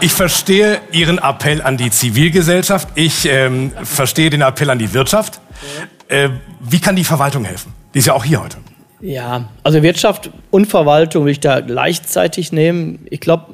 ich 0.00 0.10
verstehe 0.10 0.80
Ihren 0.90 1.18
Appell 1.18 1.62
an 1.62 1.76
die 1.76 1.88
Zivilgesellschaft. 1.88 2.88
Ich 2.96 3.26
ähm, 3.26 3.70
verstehe 3.84 4.28
den 4.30 4.40
Appell 4.40 4.68
an 4.68 4.80
die 4.80 4.92
Wirtschaft. 4.92 5.38
Äh, 6.08 6.30
wie 6.58 6.80
kann 6.80 6.96
die 6.96 7.04
Verwaltung 7.04 7.44
helfen? 7.44 7.72
Die 7.94 8.00
ist 8.00 8.06
ja 8.06 8.14
auch 8.14 8.24
hier 8.24 8.42
heute. 8.42 8.56
Ja, 9.00 9.50
also 9.62 9.84
Wirtschaft 9.84 10.30
und 10.50 10.66
Verwaltung 10.66 11.26
will 11.26 11.32
ich 11.32 11.40
da 11.40 11.60
gleichzeitig 11.60 12.50
nehmen. 12.50 13.06
Ich 13.08 13.20
glaube, 13.20 13.46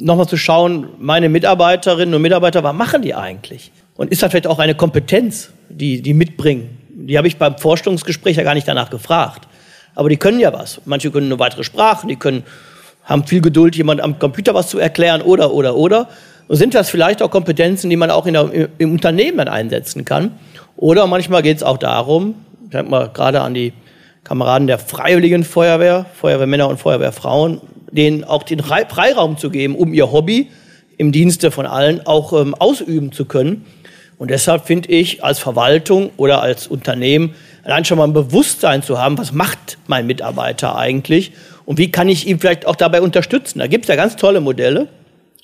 nochmal 0.00 0.26
zu 0.26 0.36
schauen, 0.36 0.88
meine 0.98 1.28
Mitarbeiterinnen 1.28 2.14
und 2.14 2.22
Mitarbeiter, 2.22 2.62
was 2.62 2.74
machen 2.74 3.02
die 3.02 3.14
eigentlich? 3.14 3.70
Und 3.96 4.10
ist 4.10 4.22
das 4.22 4.30
vielleicht 4.30 4.46
auch 4.46 4.58
eine 4.58 4.74
Kompetenz, 4.74 5.50
die 5.68 6.02
die 6.02 6.14
mitbringen? 6.14 6.78
Die 6.90 7.16
habe 7.16 7.28
ich 7.28 7.36
beim 7.36 7.58
Vorstellungsgespräch 7.58 8.36
ja 8.36 8.42
gar 8.42 8.54
nicht 8.54 8.68
danach 8.68 8.90
gefragt. 8.90 9.46
Aber 9.94 10.08
die 10.08 10.16
können 10.16 10.40
ja 10.40 10.52
was. 10.52 10.80
Manche 10.84 11.10
können 11.10 11.26
eine 11.26 11.38
weitere 11.38 11.64
Sprache, 11.64 12.06
die 12.06 12.16
können, 12.16 12.44
haben 13.04 13.26
viel 13.26 13.40
Geduld, 13.40 13.76
jemand 13.76 14.00
am 14.00 14.18
Computer 14.18 14.54
was 14.54 14.68
zu 14.68 14.78
erklären 14.78 15.22
oder, 15.22 15.52
oder, 15.52 15.76
oder. 15.76 16.08
Und 16.48 16.56
sind 16.56 16.74
das 16.74 16.90
vielleicht 16.90 17.22
auch 17.22 17.30
Kompetenzen, 17.30 17.90
die 17.90 17.96
man 17.96 18.10
auch 18.10 18.26
in 18.26 18.34
der, 18.34 18.68
im 18.78 18.92
Unternehmen 18.92 19.48
einsetzen 19.48 20.04
kann? 20.04 20.32
Oder 20.76 21.06
manchmal 21.06 21.42
geht 21.42 21.58
es 21.58 21.62
auch 21.62 21.78
darum, 21.78 22.34
ich 22.64 22.70
denke 22.70 22.90
mal 22.90 23.10
gerade 23.12 23.40
an 23.40 23.54
die 23.54 23.72
Kameraden 24.24 24.66
der 24.66 24.78
Freiwilligen 24.78 25.44
Feuerwehr, 25.44 26.06
Feuerwehrmänner 26.14 26.68
und 26.68 26.78
Feuerwehrfrauen, 26.78 27.60
denen 27.92 28.24
auch 28.24 28.42
den 28.42 28.60
Freiraum 28.60 29.38
zu 29.38 29.50
geben, 29.50 29.74
um 29.74 29.92
ihr 29.92 30.12
Hobby 30.12 30.48
im 30.96 31.12
Dienste 31.12 31.50
von 31.50 31.66
allen 31.66 32.06
auch 32.06 32.32
ähm, 32.32 32.54
ausüben 32.54 33.12
zu 33.12 33.24
können. 33.24 33.64
Und 34.18 34.30
deshalb 34.30 34.66
finde 34.66 34.90
ich, 34.90 35.24
als 35.24 35.38
Verwaltung 35.38 36.10
oder 36.18 36.42
als 36.42 36.66
Unternehmen 36.66 37.34
allein 37.62 37.84
schon 37.84 37.98
mal 37.98 38.04
ein 38.04 38.12
Bewusstsein 38.12 38.82
zu 38.82 38.98
haben, 38.98 39.16
was 39.16 39.32
macht 39.32 39.78
mein 39.86 40.06
Mitarbeiter 40.06 40.76
eigentlich 40.76 41.32
und 41.64 41.78
wie 41.78 41.90
kann 41.90 42.08
ich 42.08 42.26
ihn 42.26 42.38
vielleicht 42.38 42.66
auch 42.66 42.76
dabei 42.76 43.00
unterstützen. 43.00 43.60
Da 43.60 43.66
gibt 43.66 43.84
es 43.84 43.88
ja 43.88 43.96
ganz 43.96 44.16
tolle 44.16 44.40
Modelle, 44.40 44.88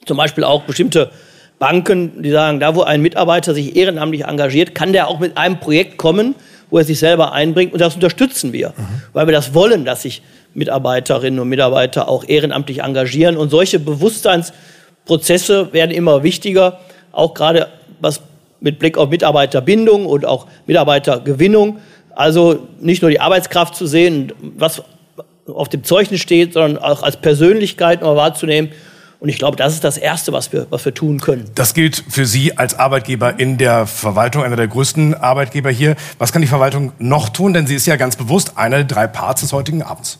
zum 0.05 0.17
Beispiel 0.17 0.45
auch 0.45 0.65
bestimmte 0.65 1.11
Banken, 1.59 2.23
die 2.23 2.31
sagen, 2.31 2.61
da 2.61 2.75
wo 2.75 2.83
ein 2.83 3.01
Mitarbeiter 3.01 3.55
sich 3.55 3.77
ehrenamtlich 3.77 4.25
engagiert, 4.25 4.75
kann 4.75 4.93
der 4.93 5.09
auch 5.09 5.21
mit 5.21 5.39
einem 5.39 5.59
Projekt 5.59 5.97
kommen, 5.97 6.35
wo 6.71 6.79
er 6.79 6.85
sich 6.85 6.99
selber 6.99 7.33
einbringt 7.33 7.73
und 7.73 7.81
das 7.81 7.95
unterstützen 7.95 8.53
wir, 8.53 8.71
mhm. 8.71 9.03
weil 9.13 9.27
wir 9.27 9.33
das 9.33 9.55
wollen, 9.55 9.85
dass 9.85 10.03
sich 10.03 10.23
Mitarbeiterinnen 10.55 11.39
und 11.39 11.49
Mitarbeiter 11.49 12.09
auch 12.09 12.25
ehrenamtlich 12.27 12.83
engagieren. 12.83 13.37
Und 13.37 13.51
solche 13.51 13.79
Bewusstseinsprozesse 13.79 15.73
werden 15.73 15.91
immer 15.91 16.23
wichtiger, 16.23 16.81
auch 17.13 17.35
gerade 17.35 17.69
was 18.01 18.23
mit 18.61 18.79
Blick 18.79 18.97
auf 18.97 19.11
Mitarbeiterbindung 19.11 20.07
und 20.07 20.25
auch 20.25 20.47
Mitarbeitergewinnung. 20.67 21.79
Also 22.15 22.67
nicht 22.81 23.03
nur 23.03 23.11
die 23.11 23.21
Arbeitskraft 23.21 23.75
zu 23.75 23.87
sehen, 23.87 24.33
was 24.57 24.83
auf 25.47 25.69
dem 25.69 25.85
Zeugnis 25.85 26.21
steht, 26.21 26.55
sondern 26.55 26.83
auch 26.83 27.03
als 27.03 27.19
Persönlichkeit 27.19 28.01
mal 28.03 28.17
wahrzunehmen, 28.17 28.71
und 29.19 29.29
ich 29.29 29.39
glaube, 29.39 29.57
das 29.57 29.75
ist 29.75 29.85
das 29.85 29.97
Erste, 29.97 30.33
was 30.33 30.53
wir, 30.53 30.67
was 30.71 30.85
wir 30.85 30.93
tun 30.93 31.21
können. 31.21 31.51
Das 31.55 31.75
gilt 31.75 32.05
für 32.09 32.27
Sie 32.27 32.59
als 32.59 32.79
Arbeitgeber 32.79 33.39
in 33.39 33.57
der 33.57 33.87
Verwaltung, 33.87 34.43
einer 34.43 34.57
der 34.57 34.69
größten 34.69 35.15
Arbeitgeber 35.15 35.71
hier. 35.71 35.97
Was 36.19 36.33
kann 36.33 36.43
die 36.43 36.49
Verwaltung 36.49 36.93
noch 36.99 37.31
tun? 37.31 37.55
Denn 37.55 37.67
sie 37.67 37.75
ist 37.75 37.87
ja 37.87 37.97
ganz 37.97 38.17
bewusst 38.17 38.59
einer 38.59 38.77
der 38.79 38.85
drei 38.85 39.07
Parts 39.07 39.41
des 39.41 39.53
heutigen 39.53 39.83
Abends. 39.83 40.19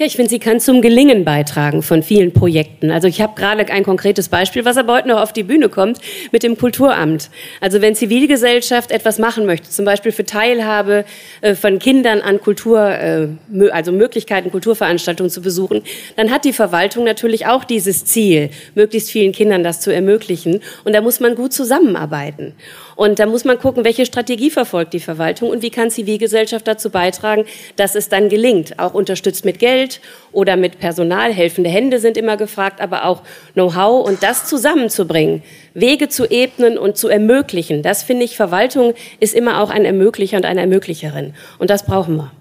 Ja, 0.00 0.06
ich 0.06 0.14
finde, 0.14 0.30
sie 0.30 0.38
kann 0.38 0.60
zum 0.60 0.80
Gelingen 0.80 1.24
beitragen 1.24 1.82
von 1.82 2.04
vielen 2.04 2.32
Projekten. 2.32 2.92
Also 2.92 3.08
ich 3.08 3.20
habe 3.20 3.34
gerade 3.34 3.66
ein 3.66 3.82
konkretes 3.82 4.28
Beispiel, 4.28 4.64
was 4.64 4.76
aber 4.76 4.92
heute 4.92 5.08
noch 5.08 5.20
auf 5.20 5.32
die 5.32 5.42
Bühne 5.42 5.68
kommt, 5.68 5.98
mit 6.30 6.44
dem 6.44 6.56
Kulturamt. 6.56 7.30
Also 7.60 7.82
wenn 7.82 7.96
Zivilgesellschaft 7.96 8.92
etwas 8.92 9.18
machen 9.18 9.44
möchte, 9.44 9.68
zum 9.70 9.84
Beispiel 9.84 10.12
für 10.12 10.24
Teilhabe 10.24 11.04
äh, 11.40 11.56
von 11.56 11.80
Kindern 11.80 12.20
an 12.20 12.40
Kultur, 12.40 12.80
äh, 12.80 13.26
also 13.72 13.90
Möglichkeiten, 13.90 14.52
Kulturveranstaltungen 14.52 15.30
zu 15.30 15.42
besuchen, 15.42 15.82
dann 16.14 16.30
hat 16.30 16.44
die 16.44 16.52
Verwaltung 16.52 17.02
natürlich 17.02 17.46
auch 17.46 17.64
dieses 17.64 18.04
Ziel, 18.04 18.50
möglichst 18.76 19.10
vielen 19.10 19.32
Kindern 19.32 19.64
das 19.64 19.80
zu 19.80 19.92
ermöglichen. 19.92 20.60
Und 20.84 20.94
da 20.94 21.00
muss 21.00 21.18
man 21.18 21.34
gut 21.34 21.52
zusammenarbeiten. 21.52 22.54
Und 22.98 23.20
da 23.20 23.26
muss 23.26 23.44
man 23.44 23.60
gucken, 23.60 23.84
welche 23.84 24.04
Strategie 24.04 24.50
verfolgt 24.50 24.92
die 24.92 24.98
Verwaltung 24.98 25.50
und 25.50 25.62
wie 25.62 25.70
kann 25.70 25.88
Zivilgesellschaft 25.88 26.66
dazu 26.66 26.90
beitragen, 26.90 27.44
dass 27.76 27.94
es 27.94 28.08
dann 28.08 28.28
gelingt. 28.28 28.80
Auch 28.80 28.92
unterstützt 28.92 29.44
mit 29.44 29.60
Geld 29.60 30.00
oder 30.32 30.56
mit 30.56 30.80
Personal. 30.80 31.32
Helfende 31.32 31.70
Hände 31.70 32.00
sind 32.00 32.16
immer 32.16 32.36
gefragt, 32.36 32.80
aber 32.80 33.04
auch 33.04 33.22
Know-how 33.52 34.04
und 34.04 34.24
das 34.24 34.46
zusammenzubringen, 34.46 35.44
Wege 35.74 36.08
zu 36.08 36.28
ebnen 36.28 36.76
und 36.76 36.96
zu 36.96 37.06
ermöglichen. 37.06 37.84
Das 37.84 38.02
finde 38.02 38.24
ich, 38.24 38.36
Verwaltung 38.36 38.94
ist 39.20 39.32
immer 39.32 39.62
auch 39.62 39.70
ein 39.70 39.84
Ermöglicher 39.84 40.36
und 40.38 40.44
eine 40.44 40.62
Ermöglicherin. 40.62 41.34
Und 41.60 41.70
das 41.70 41.86
brauchen 41.86 42.16
wir. 42.16 42.32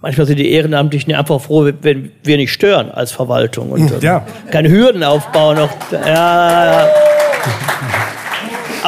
Manchmal 0.00 0.26
sind 0.26 0.38
die 0.38 0.50
Ehrenamtlichen 0.52 1.12
einfach 1.12 1.38
froh, 1.38 1.70
wenn 1.82 2.12
wir 2.24 2.38
nicht 2.38 2.52
stören 2.54 2.90
als 2.90 3.12
Verwaltung 3.12 3.72
und 3.72 4.02
ja. 4.02 4.26
keine 4.50 4.70
Hürden 4.70 5.04
aufbauen. 5.04 5.68
Ja, 5.92 6.86
ja. 6.86 6.88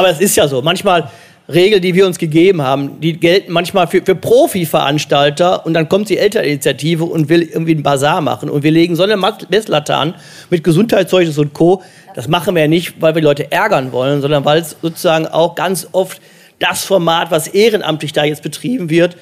Aber 0.01 0.11
es 0.11 0.21
ist 0.21 0.37
ja 0.37 0.49
so. 0.49 0.63
Manchmal 0.63 1.11
Regeln, 1.53 1.83
die 1.83 1.95
wir 1.95 2.07
uns 2.07 2.19
gegeben 2.19 2.63
haben, 2.63 3.01
die 3.01 3.15
gelten 3.15 3.53
manchmal 3.53 3.87
für, 3.87 4.03
für 4.03 4.15
Profi-Veranstalter 4.15 5.67
und 5.67 5.75
dann 5.75 5.89
kommt 5.89 6.09
die 6.09 6.19
Elterninitiative 6.19 7.05
und 7.05 7.29
will 7.29 7.43
irgendwie 7.43 7.73
einen 7.73 7.83
Bazar 7.83 8.21
machen 8.21 8.49
und 8.49 8.63
wir 8.63 8.71
legen 8.71 8.97
so 8.97 9.03
eine 9.03 9.17
Messlatte 9.17 9.97
an 9.97 10.15
mit 10.49 10.65
Gesundheitszeugnis 10.65 11.39
und 11.39 11.53
Co. 11.53 11.83
Das 12.15 12.29
machen 12.29 12.55
wir 12.55 12.63
ja 12.63 12.69
nicht, 12.69 13.01
weil 13.01 13.15
wir 13.15 13.23
Leute 13.23 13.51
ärgern 13.51 13.93
wollen, 13.93 14.21
sondern 14.21 14.45
weil 14.45 14.61
es 14.61 14.77
sozusagen 14.81 15.27
auch 15.27 15.55
ganz 15.55 15.89
oft 15.93 16.21
das 16.59 16.85
Format, 16.85 17.31
was 17.31 17.49
ehrenamtlich 17.49 18.13
da 18.13 18.25
jetzt 18.25 18.43
betrieben 18.43 18.91
wird, 18.91 19.17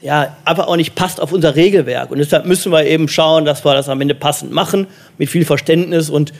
ja, 0.00 0.36
einfach 0.44 0.68
auch 0.68 0.76
nicht 0.76 0.94
passt 0.94 1.20
auf 1.20 1.32
unser 1.32 1.56
Regelwerk. 1.56 2.10
Und 2.10 2.18
deshalb 2.18 2.46
müssen 2.46 2.70
wir 2.72 2.84
eben 2.84 3.08
schauen, 3.08 3.44
dass 3.44 3.64
wir 3.64 3.74
das 3.74 3.88
am 3.88 4.00
Ende 4.00 4.14
passend 4.14 4.52
machen, 4.52 4.86
mit 5.18 5.28
viel 5.28 5.44
Verständnis. 5.44 6.08
Und 6.08 6.32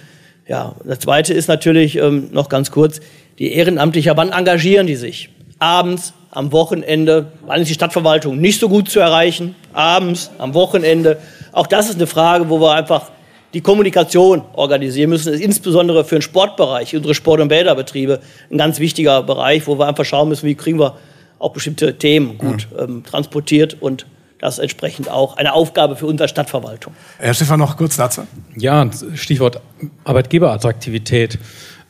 ja, 0.46 0.74
das 0.84 1.00
Zweite 1.00 1.34
ist 1.34 1.48
natürlich 1.48 1.96
ähm, 1.96 2.28
noch 2.32 2.48
ganz 2.48 2.70
kurz, 2.70 3.00
die 3.38 3.52
Ehrenamtlicher, 3.52 4.16
wann 4.16 4.30
engagieren 4.30 4.86
die 4.86 4.96
sich? 4.96 5.30
Abends, 5.58 6.12
am 6.30 6.52
Wochenende, 6.52 7.32
wann 7.46 7.60
ist 7.60 7.68
die 7.68 7.74
Stadtverwaltung 7.74 8.38
nicht 8.38 8.60
so 8.60 8.68
gut 8.68 8.90
zu 8.90 9.00
erreichen? 9.00 9.54
Abends, 9.72 10.30
am 10.38 10.54
Wochenende. 10.54 11.18
Auch 11.52 11.66
das 11.66 11.88
ist 11.88 11.96
eine 11.96 12.06
Frage, 12.06 12.48
wo 12.48 12.60
wir 12.60 12.72
einfach 12.72 13.10
die 13.54 13.60
Kommunikation 13.60 14.42
organisieren 14.52 15.10
müssen. 15.10 15.26
Das 15.26 15.36
ist 15.36 15.44
insbesondere 15.44 16.04
für 16.04 16.16
den 16.16 16.22
Sportbereich, 16.22 16.94
unsere 16.94 17.14
Sport- 17.14 17.40
und 17.40 17.48
Bäderbetriebe, 17.48 18.20
ein 18.50 18.58
ganz 18.58 18.78
wichtiger 18.78 19.22
Bereich, 19.22 19.66
wo 19.66 19.78
wir 19.78 19.86
einfach 19.86 20.04
schauen 20.04 20.28
müssen, 20.28 20.46
wie 20.46 20.54
kriegen 20.54 20.78
wir 20.78 20.96
auch 21.38 21.52
bestimmte 21.52 21.96
Themen 21.96 22.36
gut 22.36 22.68
mhm. 22.72 22.78
ähm, 22.78 23.04
transportiert 23.04 23.76
und 23.80 24.06
das 24.40 24.58
entsprechend 24.58 25.10
auch 25.10 25.36
eine 25.36 25.52
Aufgabe 25.52 25.96
für 25.96 26.06
unsere 26.06 26.28
Stadtverwaltung. 26.28 26.94
Herr 27.18 27.34
Stefan, 27.34 27.58
noch 27.58 27.76
kurz 27.76 27.96
dazu. 27.96 28.22
Ja, 28.56 28.88
Stichwort 29.14 29.60
Arbeitgeberattraktivität. 30.04 31.38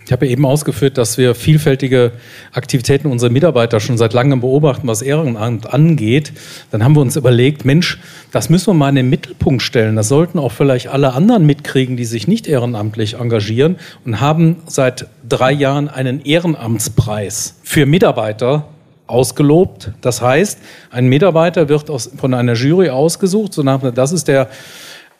Ich 0.09 0.13
habe 0.13 0.25
ja 0.25 0.33
eben 0.33 0.47
ausgeführt, 0.47 0.97
dass 0.97 1.19
wir 1.19 1.35
vielfältige 1.35 2.13
Aktivitäten 2.55 3.09
unserer 3.09 3.29
Mitarbeiter 3.29 3.79
schon 3.79 3.99
seit 3.99 4.15
langem 4.15 4.41
beobachten, 4.41 4.89
was 4.89 5.03
Ehrenamt 5.03 5.71
angeht. 5.71 6.33
Dann 6.71 6.83
haben 6.83 6.97
wir 6.97 7.03
uns 7.03 7.17
überlegt, 7.17 7.67
Mensch, 7.67 7.99
das 8.33 8.49
müssen 8.49 8.69
wir 8.69 8.73
mal 8.73 8.89
in 8.89 8.95
den 8.95 9.11
Mittelpunkt 9.11 9.61
stellen. 9.61 9.97
Das 9.97 10.09
sollten 10.09 10.39
auch 10.39 10.53
vielleicht 10.53 10.89
alle 10.89 11.13
anderen 11.13 11.45
mitkriegen, 11.45 11.99
die 11.99 12.07
sich 12.07 12.27
nicht 12.27 12.47
ehrenamtlich 12.47 13.17
engagieren 13.21 13.77
und 14.07 14.19
haben 14.19 14.63
seit 14.67 15.09
drei 15.29 15.53
Jahren 15.53 15.91
einen 15.91 16.23
Ehrenamtspreis 16.23 17.57
für 17.63 17.85
Mitarbeiter 17.85 18.67
ausgelobt. 19.09 19.93
Das 20.01 20.23
heißt, 20.23 20.59
ein 20.91 21.09
Mitarbeiter 21.09 21.69
wird 21.69 21.91
aus, 21.91 22.11
von 22.17 22.33
einer 22.33 22.55
Jury 22.55 22.89
ausgesucht, 22.89 23.53
so 23.53 23.63
nach, 23.63 23.83
das 23.93 24.13
ist 24.13 24.27
der 24.27 24.49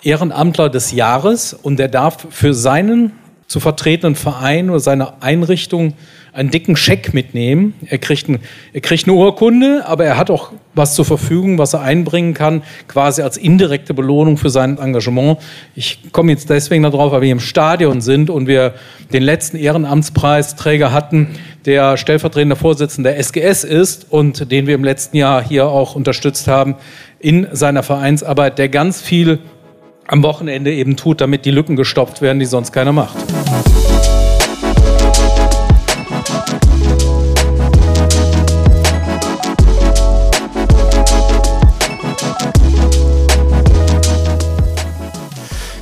Ehrenamtler 0.03 0.71
des 0.71 0.93
Jahres 0.93 1.53
und 1.53 1.79
der 1.79 1.89
darf 1.89 2.27
für 2.31 2.55
seinen 2.55 3.13
zu 3.49 3.61
vertretenen 3.61 4.15
Verein 4.15 4.69
oder 4.69 4.79
seine 4.79 5.23
Einrichtung 5.23 5.95
einen 6.35 6.51
dicken 6.51 6.77
Scheck 6.77 7.15
mitnehmen. 7.15 7.73
Er 7.87 7.97
kriegt, 7.97 8.29
ein, 8.29 8.39
er 8.75 8.83
kriegt 8.83 9.09
eine 9.09 9.15
Urkunde, 9.15 9.85
aber 9.87 10.05
er 10.05 10.19
hat 10.19 10.31
auch 10.31 10.53
was 10.75 10.95
zur 10.95 11.07
Verfügung, 11.07 11.57
was 11.57 11.73
er 11.73 11.81
einbringen 11.81 12.35
kann, 12.35 12.63
quasi 12.87 13.23
als 13.23 13.39
indirekte 13.39 13.95
Belohnung 13.95 14.37
für 14.37 14.51
sein 14.51 14.79
Engagement. 14.79 15.39
Ich 15.75 16.13
komme 16.13 16.31
jetzt 16.31 16.51
deswegen 16.51 16.83
darauf, 16.83 17.11
weil 17.11 17.23
wir 17.23 17.33
im 17.33 17.41
Stadion 17.41 18.03
sind 18.03 18.29
und 18.29 18.47
wir 18.47 18.75
den 19.15 19.23
letzten 19.23 19.57
Ehrenamtspreisträger 19.57 20.93
hatten, 20.93 21.29
der 21.65 21.97
stellvertretender 21.97 22.55
Vorsitzender 22.55 23.13
der 23.13 23.19
SGS 23.19 23.65
ist 23.65 24.07
und 24.11 24.53
den 24.53 24.67
wir 24.67 24.75
im 24.75 24.85
letzten 24.85 25.17
Jahr 25.17 25.43
hier 25.43 25.67
auch 25.67 25.97
unterstützt 25.97 26.49
haben 26.49 26.77
in 27.19 27.49
seiner 27.51 27.83
Vereinsarbeit, 27.83 28.59
der 28.59 28.69
ganz 28.69 29.01
viel 29.01 29.41
am 30.09 30.23
Wochenende 30.23 30.73
eben 30.73 30.97
tut, 30.97 31.21
damit 31.21 31.45
die 31.45 31.51
Lücken 31.51 31.77
gestopft 31.77 32.23
werden, 32.23 32.39
die 32.39 32.47
sonst 32.47 32.73
keiner 32.73 32.93
macht. 32.93 33.15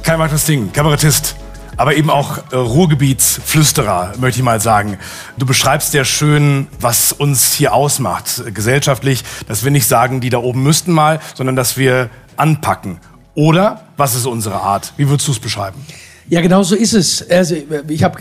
Kein 0.03 0.19
weiteres 0.19 0.45
Ding, 0.45 0.73
Kabarettist, 0.73 1.37
aber 1.77 1.95
eben 1.95 2.11
auch 2.11 2.39
äh, 2.51 2.57
Ruhrgebietsflüsterer, 2.57 4.15
möchte 4.19 4.41
ich 4.41 4.45
mal 4.45 4.61
sagen. 4.61 4.99
Du 5.37 5.47
beschreibst 5.47 5.93
sehr 5.93 6.05
schön, 6.05 6.67
was 6.81 7.13
uns 7.13 7.53
hier 7.53 7.73
ausmacht, 7.75 8.43
gesellschaftlich, 8.53 9.23
dass 9.47 9.63
wir 9.63 9.71
nicht 9.71 9.87
sagen, 9.87 10.21
die 10.21 10.31
da 10.31 10.39
oben 10.39 10.63
müssten 10.65 10.93
mal, 10.93 11.21
sondern 11.35 11.55
dass 11.55 11.77
wir 11.77 12.11
anpacken 12.37 12.99
oder 13.37 13.83
was 13.97 14.17
ist 14.17 14.27
unsere 14.27 14.57
Art? 14.57 14.93
Wie 14.97 15.09
würdest 15.09 15.29
du 15.29 15.33
es 15.33 15.39
beschreiben? 15.39 15.79
Ja, 16.29 16.41
genau 16.41 16.65
so 16.65 16.75
ist 16.75 16.93
es. 16.93 17.31
Also 17.31 17.55
ich 17.87 18.03
habe 18.03 18.19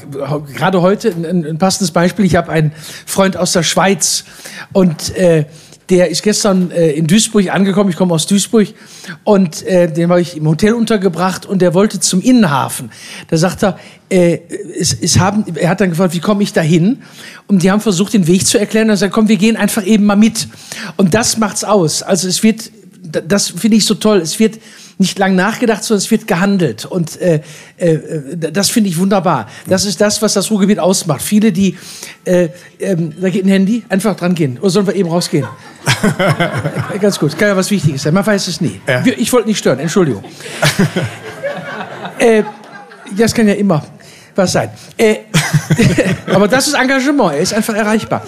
gerade 0.54 0.82
heute 0.82 1.10
ein, 1.10 1.44
ein, 1.44 1.58
passendes 1.58 1.90
Beispiel. 1.90 2.26
Ich 2.26 2.36
habe 2.36 2.52
einen 2.52 2.72
Freund 3.08 3.36
aus 3.36 3.54
der 3.54 3.64
Schweiz 3.64 4.26
und 4.74 5.16
äh, 5.16 5.46
der 5.90 6.10
ist 6.10 6.22
gestern 6.22 6.70
äh, 6.70 6.92
in 6.92 7.08
Duisburg 7.08 7.52
angekommen. 7.54 7.90
Ich 7.90 7.96
komme 7.96 8.14
aus 8.14 8.28
Duisburg 8.28 8.68
und 9.24 9.64
äh, 9.64 9.92
den 9.92 10.10
habe 10.10 10.22
ich 10.22 10.38
im 10.38 10.48
Hotel 10.48 10.74
untergebracht 10.74 11.48
und 11.48 11.62
der 11.62 11.74
wollte 11.74 12.00
zum 12.00 12.22
Innenhafen. 12.22 12.92
Da 13.30 13.38
sagt 13.38 13.64
er, 13.64 13.80
äh, 14.10 14.40
es, 14.80 14.94
es 14.94 15.18
haben, 15.18 15.46
er 15.56 15.70
hat 15.70 15.82
dann 15.82 15.90
gefragt, 15.90 16.14
wie 16.14 16.20
komme 16.20 16.44
ich 16.44 16.54
da 16.54 16.62
hin? 16.62 17.02
Und 17.48 17.64
die 17.64 17.72
haben 17.72 17.82
versucht, 17.82 18.14
den 18.14 18.28
Weg 18.28 18.46
zu 18.46 18.60
erklären. 18.60 18.90
Er 18.90 18.98
sagt, 18.98 19.14
komm, 19.14 19.28
wir 19.28 19.38
gehen 19.38 19.58
einfach 19.58 19.86
eben 19.86 20.06
mal 20.06 20.16
mit. 20.16 20.48
Und 20.98 21.14
das 21.14 21.38
macht's 21.38 21.64
aus. 21.64 22.04
Also 22.04 22.28
es 22.28 22.44
wird, 22.44 22.72
das 23.28 23.50
finde 23.50 23.78
ich 23.78 23.86
so 23.86 23.96
toll. 23.96 24.20
Es 24.20 24.40
wird 24.40 24.60
nicht 24.98 25.20
lang 25.20 25.36
nachgedacht, 25.36 25.84
sondern 25.84 26.04
es 26.04 26.12
wird 26.12 26.28
gehandelt. 26.28 26.86
Und 26.86 27.20
äh, 27.20 27.42
äh, 27.78 28.38
das 28.38 28.70
finde 28.70 28.90
ich 28.90 28.98
wunderbar. 28.98 29.48
Das 29.68 29.86
ist 29.86 30.00
das, 30.00 30.22
was 30.22 30.34
das 30.34 30.50
Ruhrgebiet 30.52 30.80
ausmacht. 30.80 31.22
Viele, 31.22 31.52
die, 31.52 31.78
äh, 32.24 32.50
ähm, 32.80 33.14
da 33.20 33.30
geht 33.30 33.46
ein 33.46 33.50
Handy, 33.50 33.84
einfach 33.90 34.16
dran 34.16 34.36
gehen. 34.36 34.58
Oder 34.60 34.70
sollen 34.70 34.88
wir 34.88 34.96
eben 34.96 35.10
rausgehen? 35.10 35.46
Ganz 37.02 37.20
gut, 37.20 37.38
kann 37.38 37.50
ja 37.50 37.58
was 37.58 37.70
Wichtiges 37.72 38.04
sein. 38.04 38.14
Man 38.14 38.26
weiß 38.26 38.48
es 38.48 38.62
nie. 38.62 38.80
Ja. 38.88 39.04
Ich 39.18 39.32
wollte 39.34 39.50
nicht 39.50 39.58
stören, 39.58 39.80
Entschuldigung. 39.80 40.24
äh, 42.20 42.44
das 43.18 43.34
kann 43.34 43.48
ja 43.48 43.54
immer 43.54 43.86
was 44.36 44.52
sein. 44.52 44.70
Äh, 44.98 45.18
aber 46.34 46.48
das 46.48 46.68
ist 46.68 46.74
Engagement, 46.74 47.34
er 47.34 47.40
ist 47.40 47.54
einfach 47.54 47.76
erreichbar. 47.76 48.24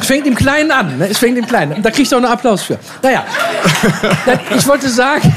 Äh, 0.00 0.02
es 0.02 0.06
fängt 0.06 0.26
im 0.26 0.34
Kleinen 0.34 0.70
an. 0.70 0.98
Ne? 0.98 1.08
Es 1.10 1.18
fängt 1.18 1.38
im 1.38 1.46
Kleinen 1.46 1.74
an. 1.74 1.82
Da 1.82 1.90
kriegst 1.90 2.12
du 2.12 2.16
auch 2.16 2.22
einen 2.22 2.32
Applaus 2.32 2.62
für. 2.62 2.78
Naja, 3.02 3.24
ich 4.56 4.66
wollte 4.66 4.88
sagen, 4.88 5.32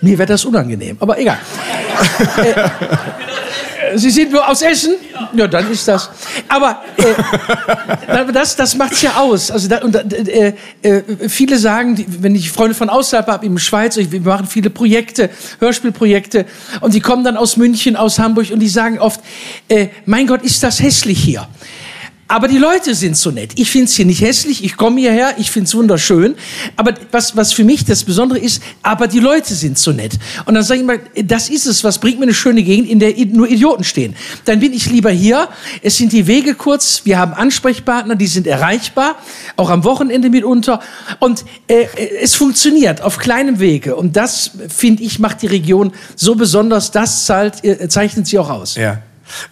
mir 0.00 0.18
wäre 0.18 0.26
das 0.26 0.44
unangenehm, 0.44 0.96
aber 1.00 1.18
egal. 1.18 1.38
Äh, 2.38 2.54
Sie 3.94 4.10
sind 4.10 4.32
nur 4.32 4.48
aus 4.48 4.62
Essen? 4.62 4.94
Ja, 5.34 5.46
dann 5.46 5.70
ist 5.70 5.86
das. 5.86 6.08
Aber 6.48 6.82
äh, 6.96 8.32
das, 8.32 8.56
das 8.56 8.74
macht 8.74 8.92
es 8.92 9.02
ja 9.02 9.16
aus. 9.16 9.50
Also 9.50 9.68
da, 9.68 9.78
und, 9.78 9.94
äh, 9.94 10.54
äh, 10.82 11.02
viele 11.28 11.58
sagen, 11.58 12.02
wenn 12.20 12.34
ich 12.34 12.50
Freunde 12.50 12.74
von 12.74 12.88
außerhalb 12.88 13.26
habe, 13.26 13.46
in 13.46 13.58
Schweiz, 13.58 13.96
wir 13.96 14.20
machen 14.20 14.46
viele 14.46 14.70
Projekte, 14.70 15.30
Hörspielprojekte, 15.58 16.46
und 16.80 16.94
die 16.94 17.00
kommen 17.00 17.24
dann 17.24 17.36
aus 17.36 17.56
München, 17.56 17.96
aus 17.96 18.18
Hamburg, 18.18 18.50
und 18.50 18.60
die 18.60 18.68
sagen 18.68 18.98
oft, 18.98 19.20
äh, 19.68 19.88
mein 20.06 20.26
Gott, 20.26 20.42
ist 20.42 20.62
das 20.62 20.80
hässlich 20.80 21.22
hier. 21.22 21.46
Aber 22.32 22.48
die 22.48 22.56
Leute 22.56 22.94
sind 22.94 23.14
so 23.14 23.30
nett. 23.30 23.50
Ich 23.56 23.70
finde 23.70 23.88
es 23.88 23.94
hier 23.94 24.06
nicht 24.06 24.22
hässlich, 24.22 24.64
ich 24.64 24.78
komme 24.78 25.00
hierher, 25.00 25.34
ich 25.36 25.50
finde 25.50 25.68
es 25.68 25.74
wunderschön. 25.74 26.34
Aber 26.76 26.94
was, 27.10 27.36
was 27.36 27.52
für 27.52 27.62
mich 27.62 27.84
das 27.84 28.04
Besondere 28.04 28.38
ist, 28.38 28.62
aber 28.82 29.06
die 29.06 29.18
Leute 29.18 29.52
sind 29.52 29.78
so 29.78 29.92
nett. 29.92 30.18
Und 30.46 30.54
dann 30.54 30.62
sage 30.62 30.80
ich 30.80 30.86
mal, 30.86 30.98
das 31.26 31.50
ist 31.50 31.66
es, 31.66 31.84
was 31.84 31.98
bringt 31.98 32.20
mir 32.20 32.22
eine 32.22 32.32
schöne 32.32 32.62
Gegend, 32.62 32.88
in 32.88 33.00
der 33.00 33.14
nur 33.26 33.50
Idioten 33.50 33.84
stehen. 33.84 34.16
Dann 34.46 34.60
bin 34.60 34.72
ich 34.72 34.88
lieber 34.88 35.10
hier, 35.10 35.50
es 35.82 35.98
sind 35.98 36.14
die 36.14 36.26
Wege 36.26 36.54
kurz, 36.54 37.02
wir 37.04 37.18
haben 37.18 37.34
Ansprechpartner, 37.34 38.16
die 38.16 38.28
sind 38.28 38.46
erreichbar, 38.46 39.16
auch 39.56 39.68
am 39.68 39.84
Wochenende 39.84 40.30
mitunter. 40.30 40.80
Und 41.18 41.44
äh, 41.66 41.84
es 42.18 42.34
funktioniert 42.34 43.02
auf 43.02 43.18
kleinem 43.18 43.60
Wege. 43.60 43.94
Und 43.94 44.16
das, 44.16 44.52
finde 44.74 45.02
ich, 45.02 45.18
macht 45.18 45.42
die 45.42 45.48
Region 45.48 45.92
so 46.16 46.34
besonders, 46.34 46.92
das 46.92 47.26
zahlt, 47.26 47.62
äh, 47.62 47.90
zeichnet 47.90 48.26
sie 48.26 48.38
auch 48.38 48.48
aus. 48.48 48.76
Ja. 48.76 49.02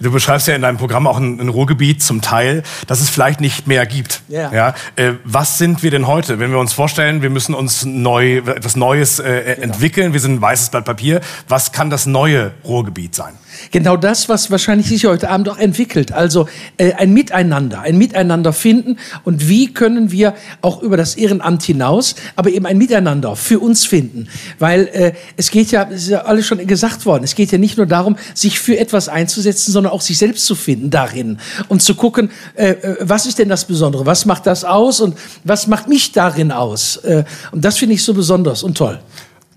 Du 0.01 0.11
beschreibst 0.11 0.47
ja 0.49 0.55
in 0.55 0.63
deinem 0.63 0.79
Programm 0.79 1.07
auch 1.07 1.19
ein, 1.19 1.41
ein 1.41 1.49
Ruhrgebiet 1.49 2.03
zum 2.03 2.23
Teil, 2.23 2.63
das 2.87 3.01
es 3.01 3.11
vielleicht 3.11 3.41
nicht 3.41 3.67
mehr 3.67 3.87
gibt. 3.87 4.23
Yeah. 4.31 4.55
Ja, 4.55 4.75
äh, 4.97 5.15
was 5.25 5.59
sind 5.59 5.83
wir 5.83 5.91
denn 5.91 6.07
heute? 6.07 6.39
Wenn 6.39 6.51
wir 6.51 6.59
uns 6.59 6.73
vorstellen, 6.73 7.23
wir 7.23 7.31
müssen 7.31 7.55
uns 7.55 7.85
neu, 7.85 8.39
etwas 8.39 8.77
Neues 8.77 9.19
äh, 9.19 9.55
genau. 9.55 9.73
entwickeln, 9.73 10.13
wir 10.13 10.21
sind 10.21 10.35
ein 10.35 10.43
weißes 10.43 10.71
Blatt 10.71 10.85
Papier, 10.85 11.21
was 11.49 11.73
kann 11.73 11.91
das 11.91 12.07
neue 12.07 12.53
Ruhrgebiet 12.65 13.15
sein? 13.15 13.35
Genau 13.71 13.97
das, 13.97 14.29
was 14.29 14.51
wahrscheinlich 14.51 14.89
sich 14.89 15.05
heute 15.07 15.31
Abend 15.31 15.49
auch 15.49 15.59
entwickelt. 15.59 16.13
Also 16.13 16.49
äh, 16.77 16.95
ein 16.95 17.13
Miteinander, 17.13 17.81
ein 17.81 17.99
Miteinander 17.99 18.53
finden 18.53 18.97
und 19.25 19.49
wie 19.49 19.73
können 19.73 20.11
wir 20.11 20.35
auch 20.63 20.83
über 20.83 20.97
das 20.97 21.15
Ehrenamt 21.15 21.63
hinaus, 21.63 22.15
aber 22.37 22.51
eben 22.51 22.67
ein 22.67 22.79
Miteinander 22.79 23.37
für 23.37 23.61
uns 23.61 23.85
finden. 23.85 24.29
Weil 24.59 24.89
äh, 24.93 25.13
es 25.37 25.51
geht 25.51 25.71
ja, 25.71 25.89
es 25.91 26.03
ist 26.03 26.09
ja 26.09 26.23
alles 26.23 26.47
schon 26.47 26.67
gesagt 26.67 27.07
worden, 27.07 27.25
es 27.25 27.35
geht 27.35 27.53
ja 27.53 27.59
nicht 27.59 27.77
nur 27.77 27.87
darum, 27.87 28.17
sich 28.35 28.59
für 28.59 28.79
etwas 28.79 29.09
einzusetzen, 29.09 29.73
sondern 29.73 29.93
auch 29.93 30.01
sich 30.01 30.19
selbst 30.19 30.47
zu 30.47 30.55
finden 30.55 30.91
darin 30.91 31.39
und 31.69 31.83
zu 31.83 31.95
gucken, 31.95 32.31
äh, 32.55 32.71
äh 32.71 32.97
was 33.01 33.27
ist 33.27 33.39
denn 33.39 33.49
das 33.49 33.65
Besondere, 33.65 34.07
was 34.07 34.25
macht 34.25 34.47
das 34.47 34.65
aus 34.65 35.01
und 35.01 35.17
was 35.45 35.67
macht 35.67 35.89
mich 35.89 36.13
darin 36.13 36.53
aus. 36.53 36.97
Äh, 36.99 37.25
und 37.53 37.65
das 37.65 37.79
finde 37.79 37.95
ich 37.95 38.05
so 38.05 38.15
besonders 38.15 38.63
und 38.63 38.77
toll. 38.77 39.01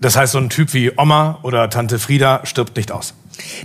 Das 0.00 0.16
heißt, 0.16 0.32
so 0.32 0.38
ein 0.38 0.50
Typ 0.50 0.74
wie 0.74 0.92
Oma 0.96 1.38
oder 1.42 1.70
Tante 1.70 1.98
Frieda 1.98 2.42
stirbt 2.44 2.76
nicht 2.76 2.92
aus. 2.92 3.14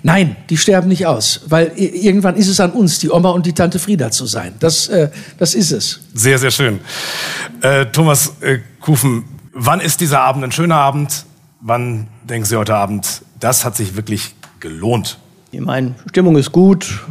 Nein, 0.04 0.36
die 0.50 0.58
sterben 0.58 0.88
nicht 0.88 1.06
aus, 1.06 1.42
weil 1.48 1.72
irgendwann 1.76 2.36
ist 2.36 2.48
es 2.48 2.60
an 2.60 2.72
uns, 2.72 3.00
die 3.00 3.10
Oma 3.10 3.30
und 3.30 3.46
die 3.46 3.54
Tante 3.54 3.80
Frieda 3.80 4.12
zu 4.12 4.26
sein. 4.26 4.54
Das, 4.60 4.88
äh, 4.88 5.10
das 5.38 5.54
ist 5.54 5.72
es. 5.72 6.00
Sehr, 6.14 6.40
sehr 6.40 6.52
schön. 6.52 6.80
Äh, 7.62 7.86
Thomas 7.88 8.34
äh, 8.42 8.60
Kufen, 8.80 9.26
wann 9.54 9.80
ist 9.80 10.02
dieser 10.02 10.22
Abend 10.22 10.44
ein 10.44 10.52
schöner 10.52 10.78
Abend? 10.78 11.26
Wann 11.62 12.08
denken 12.24 12.46
Sie 12.46 12.56
heute 12.56 12.76
Abend, 12.76 13.22
das 13.40 13.66
hat 13.66 13.76
sich 13.76 13.96
wirklich 13.96 14.34
gelohnt? 14.60 15.18
Ich 15.52 15.60
meine, 15.60 15.96
Stimmung 16.10 16.38
ist 16.38 16.52
gut. 16.52 17.02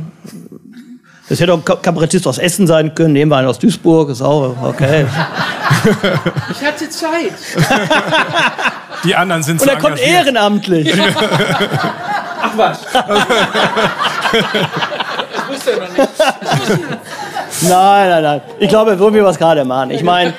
Es 1.31 1.41
hätte 1.41 1.53
auch 1.53 1.59
ein 1.59 1.83
Kabarettist 1.83 2.27
aus 2.27 2.39
Essen 2.39 2.67
sein 2.67 2.95
können, 2.95 3.13
nehmen 3.13 3.31
wir 3.31 3.37
einen 3.37 3.49
aus 3.49 3.59
Duisburg, 3.59 4.09
ist 4.09 4.23
auch 4.23 4.57
okay. 4.63 5.07
Ich 6.51 6.65
hatte 6.65 6.89
Zeit. 6.89 7.35
Die 9.05 9.15
anderen 9.15 9.43
sind 9.45 9.61
Und 9.61 9.69
so 9.69 9.71
er 9.71 9.79
kommt 9.79 10.01
ehrenamtlich. 10.01 10.93
Ach 12.41 12.57
was. 12.57 12.81
das 12.93 13.05
wusste 15.49 15.73
er 15.73 15.79
noch 15.81 15.89
nicht. 15.97 16.09
Nein, 17.63 18.09
nein, 18.11 18.23
nein. 18.23 18.41
Ich 18.59 18.69
glaube, 18.69 18.97
so 18.97 19.13
wir 19.13 19.25
es 19.27 19.39
gerade 19.39 19.65
machen. 19.65 19.91
Ich 19.91 20.03
meine, 20.03 20.35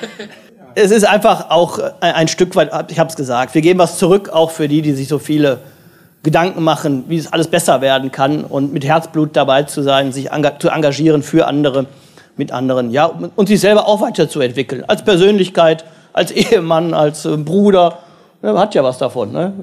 es 0.75 0.91
ist 0.91 1.05
einfach 1.05 1.49
auch 1.49 1.79
ein, 1.99 2.27
Stück 2.27 2.55
weit, 2.55 2.69
ich 2.91 2.99
habe 2.99 3.09
es 3.09 3.15
gesagt, 3.15 3.53
wir 3.53 3.61
geben 3.61 3.79
was 3.79 3.97
zurück, 3.97 4.29
auch 4.29 4.51
für 4.51 4.67
die, 4.67 4.81
die 4.81 4.93
sich 4.93 5.07
so 5.07 5.19
viele 5.19 5.59
Gedanken 6.23 6.63
machen, 6.63 7.05
wie 7.07 7.17
es 7.17 7.31
alles 7.31 7.47
besser 7.47 7.81
werden 7.81 8.11
kann 8.11 8.43
und 8.43 8.73
mit 8.73 8.85
Herzblut 8.85 9.35
dabei 9.35 9.63
zu 9.63 9.81
sein, 9.81 10.11
sich 10.11 10.29
zu 10.59 10.69
engagieren 10.69 11.23
für 11.23 11.47
andere, 11.47 11.85
mit 12.37 12.51
anderen, 12.51 12.91
ja, 12.91 13.05
und 13.35 13.47
sich 13.47 13.59
selber 13.59 13.87
auch 13.87 14.01
weiterzuentwickeln. 14.01 14.83
Als 14.87 15.03
Persönlichkeit, 15.03 15.85
als 16.13 16.31
Ehemann, 16.31 16.93
als 16.93 17.23
Bruder. 17.23 17.99
Ja, 18.41 18.53
man 18.53 18.61
hat 18.61 18.75
ja 18.75 18.83
was 18.83 18.97
davon. 18.97 19.31
Ne? 19.31 19.53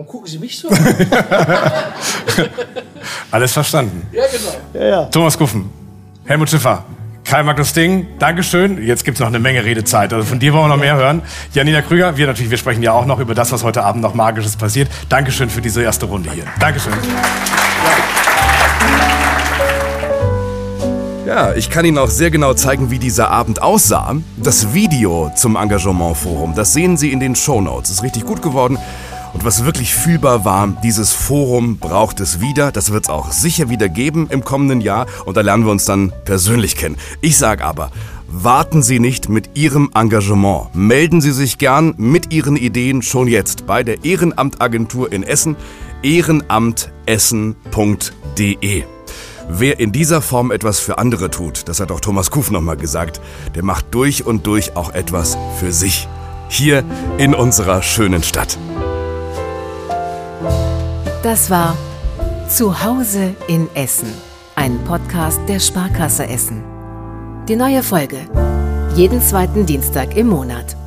Warum 0.00 0.12
gucken 0.12 0.28
Sie 0.28 0.38
mich 0.38 0.58
so 0.58 0.66
an? 0.70 0.78
Alles 3.30 3.52
verstanden. 3.52 4.06
Ja, 4.12 4.22
genau. 4.32 4.82
ja, 4.82 4.88
ja. 4.88 5.04
Thomas 5.04 5.36
Kuffen, 5.36 5.68
Helmut 6.24 6.48
Schiffer, 6.48 6.86
Kai 7.22 7.42
Magnus 7.42 7.74
Ding, 7.74 8.06
Dankeschön. 8.18 8.82
Jetzt 8.82 9.04
gibt's 9.04 9.20
noch 9.20 9.26
eine 9.26 9.38
Menge 9.38 9.62
Redezeit. 9.62 10.14
Also 10.14 10.24
von 10.24 10.38
dir 10.38 10.54
wollen 10.54 10.64
wir 10.64 10.68
noch 10.68 10.78
mehr 10.78 10.96
hören. 10.96 11.20
Janina 11.52 11.82
Krüger, 11.82 12.16
wir 12.16 12.26
natürlich, 12.26 12.50
wir 12.50 12.56
sprechen 12.56 12.82
ja 12.82 12.92
auch 12.92 13.04
noch 13.04 13.20
über 13.20 13.34
das, 13.34 13.52
was 13.52 13.62
heute 13.62 13.82
Abend 13.82 14.00
noch 14.00 14.14
Magisches 14.14 14.56
passiert. 14.56 14.88
Dankeschön 15.10 15.50
für 15.50 15.60
diese 15.60 15.82
erste 15.82 16.06
Runde 16.06 16.30
hier. 16.32 16.44
Dankeschön. 16.58 16.94
Ja, 21.26 21.52
ich 21.52 21.68
kann 21.68 21.84
Ihnen 21.84 21.98
auch 21.98 22.08
sehr 22.08 22.30
genau 22.30 22.54
zeigen, 22.54 22.90
wie 22.90 22.98
dieser 22.98 23.30
Abend 23.30 23.60
aussah. 23.60 24.16
Das 24.38 24.72
Video 24.72 25.30
zum 25.36 25.56
Engagementforum, 25.56 26.54
das 26.54 26.72
sehen 26.72 26.96
Sie 26.96 27.12
in 27.12 27.20
den 27.20 27.36
Shownotes. 27.36 27.90
Ist 27.90 28.02
richtig 28.02 28.24
gut 28.24 28.40
geworden. 28.40 28.78
Und 29.32 29.44
was 29.44 29.64
wirklich 29.64 29.94
fühlbar 29.94 30.44
war, 30.44 30.68
dieses 30.82 31.12
Forum 31.12 31.78
braucht 31.78 32.20
es 32.20 32.40
wieder. 32.40 32.72
Das 32.72 32.92
wird 32.92 33.04
es 33.04 33.10
auch 33.10 33.30
sicher 33.30 33.70
wieder 33.70 33.88
geben 33.88 34.26
im 34.30 34.44
kommenden 34.44 34.80
Jahr. 34.80 35.06
Und 35.24 35.36
da 35.36 35.40
lernen 35.40 35.64
wir 35.64 35.72
uns 35.72 35.84
dann 35.84 36.12
persönlich 36.24 36.76
kennen. 36.76 36.96
Ich 37.20 37.38
sage 37.38 37.64
aber, 37.64 37.90
warten 38.26 38.82
Sie 38.82 38.98
nicht 38.98 39.28
mit 39.28 39.56
Ihrem 39.56 39.90
Engagement. 39.94 40.74
Melden 40.74 41.20
Sie 41.20 41.32
sich 41.32 41.58
gern 41.58 41.94
mit 41.96 42.32
Ihren 42.32 42.56
Ideen 42.56 43.02
schon 43.02 43.28
jetzt 43.28 43.66
bei 43.66 43.82
der 43.82 44.04
Ehrenamtagentur 44.04 45.12
in 45.12 45.22
Essen, 45.22 45.56
ehrenamtessen.de. 46.02 48.84
Wer 49.52 49.80
in 49.80 49.90
dieser 49.90 50.22
Form 50.22 50.52
etwas 50.52 50.78
für 50.78 50.98
andere 50.98 51.28
tut, 51.30 51.68
das 51.68 51.80
hat 51.80 51.90
auch 51.90 52.00
Thomas 52.00 52.30
Kuf 52.30 52.52
nochmal 52.52 52.76
gesagt, 52.76 53.20
der 53.56 53.64
macht 53.64 53.92
durch 53.92 54.24
und 54.24 54.46
durch 54.46 54.76
auch 54.76 54.94
etwas 54.94 55.36
für 55.58 55.72
sich. 55.72 56.06
Hier 56.48 56.84
in 57.18 57.34
unserer 57.34 57.82
schönen 57.82 58.22
Stadt. 58.22 58.58
Das 61.22 61.50
war 61.50 61.76
Zuhause 62.48 63.34
in 63.46 63.68
Essen, 63.74 64.10
ein 64.54 64.82
Podcast 64.84 65.38
der 65.48 65.60
Sparkasse 65.60 66.26
Essen. 66.26 66.64
Die 67.46 67.56
neue 67.56 67.82
Folge. 67.82 68.20
Jeden 68.96 69.20
zweiten 69.20 69.66
Dienstag 69.66 70.16
im 70.16 70.28
Monat. 70.28 70.79